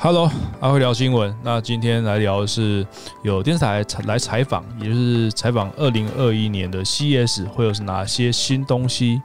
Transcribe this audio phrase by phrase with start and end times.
[0.00, 1.34] Hello，阿辉聊新闻。
[1.42, 2.86] 那今天来聊的是
[3.24, 9.20] 有电视台来采访，也就是采访二零二一年的 CS 会有哪些新东西。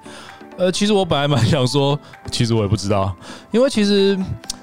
[0.57, 1.97] 呃，其实我本来蛮想说，
[2.31, 3.15] 其实我也不知道，
[3.51, 4.17] 因为其实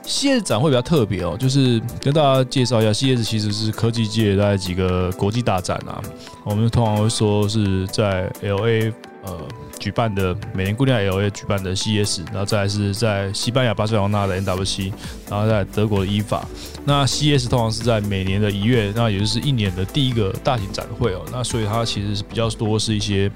[0.05, 6.01] CES 展会比较特别哦，就是跟大家介绍一下，CES 其实是科技界大概几个国际大展啊。
[6.45, 8.93] 我们通常会说是在 LA
[9.25, 9.39] 呃。
[9.81, 14.93] 举办的每年固定在 L A 举办的 C S，然后再是在西班牙巴塞罗那的 N W C，
[15.31, 16.47] 然后在德国的伊法。
[16.85, 21.23] 那 C S 通常是在每年的一月，那也就是一年的第一个大型展会哦。
[21.33, 23.33] 那所以它其实是比较多是一些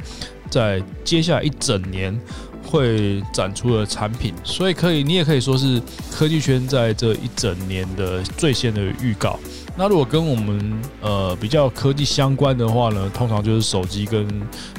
[0.51, 2.15] 在接下来一整年
[2.65, 9.39] 会展出的产品，所以可以你也可以说是科技圈在这一整年的最先的预告。
[9.77, 14.27] 那如果跟我们呃比较科技相关的话呢，通常就是手机跟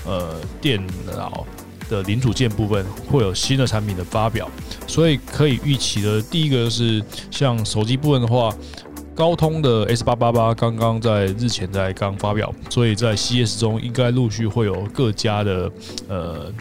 [0.06, 1.46] 呃电脑
[1.90, 4.50] 的零组件部分会有新的产品的发表，
[4.88, 8.56] 所以可以预期的第一个是像手机部分的话，
[9.14, 15.72] 高通的 S 八八八刚刚在日前在刚发表，所以在 CS 中应该陆续会有各家的
[16.08, 16.52] 呃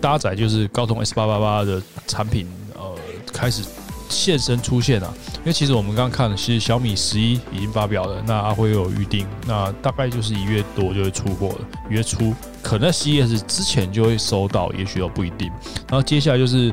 [0.00, 2.94] 搭载就是高通 S 八八八的产品呃
[3.32, 3.62] 开始。
[4.10, 5.12] 现身出现啊！
[5.38, 11.56] 因为其实我们刚刚看了，其实小米十一已经发表了，那阿辉有预定，那大概就是一月多就会出货了。
[11.88, 12.32] 月初
[12.62, 15.50] 可能 CES 之前就会收到，也许都不一定。
[15.88, 16.72] 然后接下来就是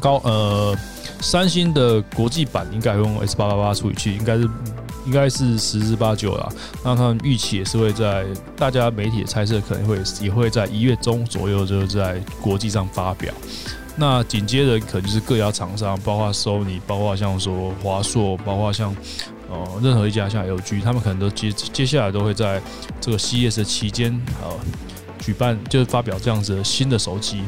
[0.00, 0.76] 高呃，
[1.20, 4.46] 三星的国际版应该用 S 八八八处理器，应该是
[5.08, 6.52] 应该是十之八九了。
[6.84, 13.32] 那他们预期也是会在大家媒体猜测，可能会也会在一月中左右就在国际上发表。
[13.96, 18.94] 那紧接着可能就是各家厂商，包括 Sony，包括像说华硕，包括像
[19.50, 22.60] 呃任何一家像 LG，他们可能都接接下来都会在
[23.00, 24.50] 这个 CES 期间呃
[25.18, 27.42] 举办，就是发表这样子的新的手机。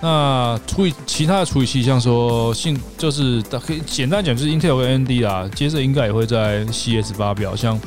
[0.00, 7.80] 那处理其他的处理器，像说性就是可以简单讲就是 Intel 跟 AMD 啦，接着应该也会在 CS 发表，像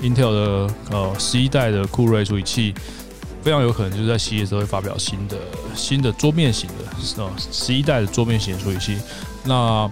[0.00, 2.74] Intel 的呃十一代的酷睿处理器。
[3.42, 5.34] 非常有可能就是在 CS 会发表新的
[5.74, 8.98] 新的桌面型的啊十一代的桌面型处理器。
[9.44, 9.88] 那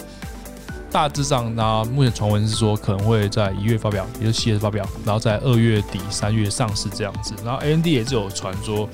[0.91, 7.35] 大致上，那目前传闻是说可能会在一月发表，也就是系列发表，然后在二月底三月上市这样子。
[7.45, 8.89] 然后 AMD 也是有传说，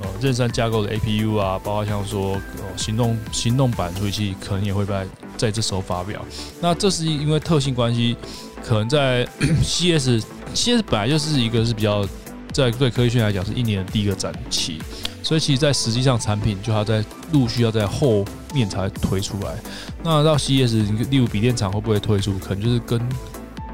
[0.00, 6.24] 呃，任山架构的 APU 啊，包括像说呃行动行动版处理器，可能也会在在这时候发表。
[6.60, 8.16] 那这是因为特性关系，
[8.64, 9.26] 可能在
[9.62, 12.06] CS，CS 本来就是一个是比较。
[12.52, 14.80] 在对科技圈来讲，是一年的第一个展期，
[15.26, 19.56] 所以其实，在实际上产品就要在陆续要在后面才推出来。
[20.04, 22.38] 那到 CES，例如笔电厂会不会推出？
[22.38, 23.00] 可能就是跟。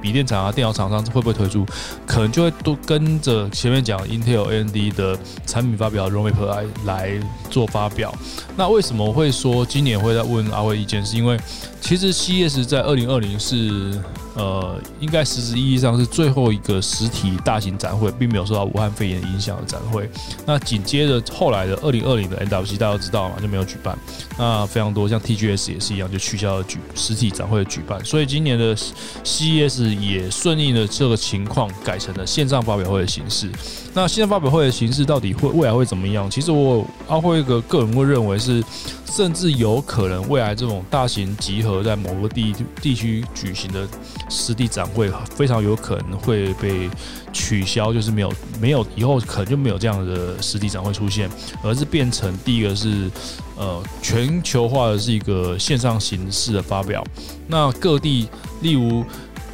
[0.00, 1.64] 笔电厂啊，电脑厂商会不会推出？
[2.04, 7.20] 可能就会都跟着前面讲 Intel、AMD 的产品发表，R O M A P 来来
[7.52, 8.12] 做发表。
[8.56, 11.06] 那为什么会说今年会在问阿辉意见？
[11.06, 11.38] 是因为
[11.80, 14.00] 其实 C S 在二零二零是
[14.34, 20.08] 呃，应该实质意义上是最后一个实体大型展会，并没有受到武汉肺炎影响的展会。
[20.46, 23.96] 那紧接着后来的二零二零的 NWC 大家都知道嘛，就没有举办。
[24.38, 28.02] 那非常多像 TGS 也是一样，就取消了举实体展会的举办。
[28.04, 28.74] 所以今年的
[29.22, 29.92] C S。
[29.92, 33.50] 也顺应了这个情况，改成了线上发表会的形式。
[33.92, 36.30] 那线上发表会的形式到底会未来会怎么样？
[36.30, 38.62] 其实我阿辉这个个人会认为是，
[39.06, 43.86] 甚至有可能未来这种大型集合在某个地地区举行的
[44.28, 46.88] 实地展会，非常有可能会被
[47.32, 51.28] 取消，就是没有没有以后可能就没有这样的实地展会出现，
[51.64, 53.10] 而是变成第一个是
[53.56, 57.04] 呃全球化的是一个线上形式的发表。
[57.48, 58.28] 那各地
[58.60, 59.04] 例如。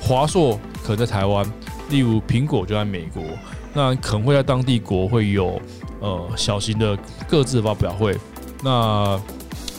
[0.00, 1.44] 华硕可能在台湾，
[1.90, 3.20] 例如苹果就在美国，
[3.74, 5.60] 那可能会在当地国会有
[6.00, 6.96] 呃小型的
[7.28, 8.18] 各自的发表会。
[8.62, 9.20] 那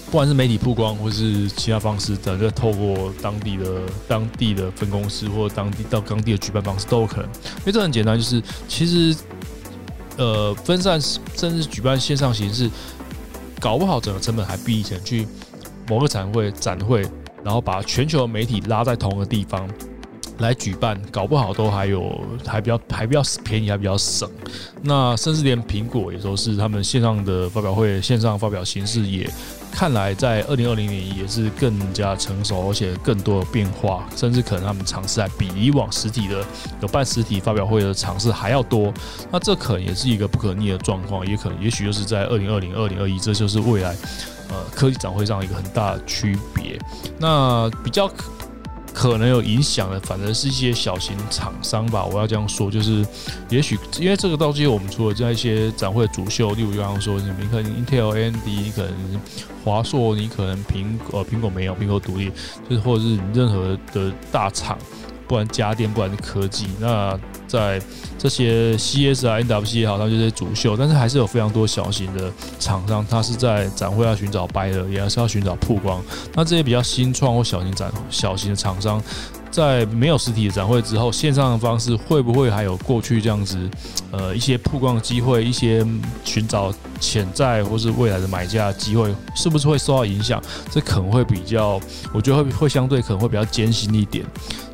[0.06, 3.66] 不管是媒体曝光，或是其他方式，整个透过当地的
[4.08, 7.26] 当地的分公司或当地到当地的举办方式都有可能。
[7.60, 9.16] 因为这很简单，就是其实
[10.18, 12.70] 呃分散甚至举办线上形式，
[13.60, 15.28] 搞不好整个成本还比以前去
[15.88, 17.06] 某个展会展会，
[17.44, 19.70] 然后把全球媒体拉在同一个地方。
[20.40, 24.30] 来举办，搞不好都还有还比较还比较便宜，还比较省。
[24.82, 29.30] 那甚至连苹果也都是他们线上的发表会，线上发表形式也
[29.72, 36.44] 看来在二零二零年也是更加成熟，而且更多的变化，甚至可能他们尝试还比以往实体的
[36.82, 38.94] 有办实体发表会的尝试还要多。
[39.30, 43.94] 那这可能也是一个不可逆的状况，也可能也许就是在二零二零、二零二一，这就是未来
[44.50, 46.80] 呃科技展会上一个很大的区别。
[47.20, 48.10] 那比较。
[49.00, 52.04] 可能有影响的，反而是一些小型厂商吧。
[52.04, 53.06] 我要这样说，就是
[53.48, 59.22] 也许因为这个道具，我们除了在一些展会主秀，例如刚刚说什么，你可能 Intel、AMD，你可能
[59.64, 62.30] 华硕，你可能苹呃苹果没有，苹果独立，
[62.70, 64.78] 就是或者是你任何的大厂。
[65.30, 67.16] 不管家电，不管是科技，那
[67.48, 67.80] 在
[68.18, 76.04] 这些 CS 啊、NWC 也好，它就是主秀，但是还是有非常多小型的厂商，它是在展会要寻找 buyer，也是要寻找曝光。
[76.34, 79.00] 那这些比较新创或小型展、小型的厂商，
[79.52, 83.70] 在没有实体的展会之后，线上的方式会不会还有过去这样子？
[84.12, 85.86] 呃，一些曝光的机会，一些
[86.24, 90.42] 寻找潜在或是未来的买家机会，是不是会受到影响？
[90.72, 91.80] 这可能会比较，
[92.12, 94.26] 我觉得会会相对可能会比较艰辛一点。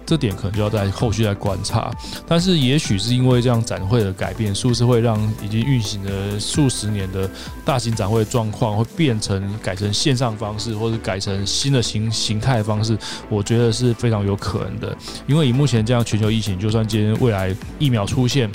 [0.05, 1.91] 这点可能就要在后续再观察，
[2.27, 7.29] 但是也许是因为这样展会的改变，是不是会让已经运行了数十年的
[7.65, 12.97] 大型展会状况会变成改成线上方式，或者改成新的形形态方式？
[13.29, 18.49] 我觉得是非常有可能的，因为以目前这样全球疫情，就算今天未来疫苗出现，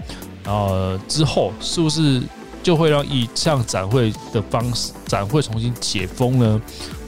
[0.44, 2.22] 然后之后是不是
[2.62, 6.60] 就会让以上展会的方式展会重新解封呢？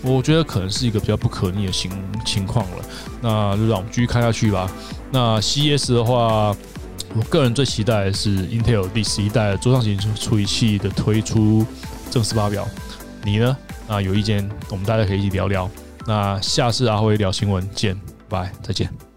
[0.03, 1.91] 我觉得可能是一个比较不可逆的情
[2.25, 2.85] 情况了，
[3.21, 4.71] 那就让我们继续看下去吧。
[5.11, 6.57] 那 C S 的话，
[7.15, 11.65] 我个人最期待的是 Intel 第十一代桌上型处理器的推出
[12.11, 12.67] 正式发表。
[13.25, 13.57] 你呢？
[13.87, 15.71] 那有意见，我们大家可以一起聊聊。
[16.07, 19.12] 那下次阿辉聊新闻见，拜，再见。